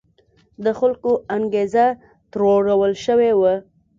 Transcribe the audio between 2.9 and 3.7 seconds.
شوې وه.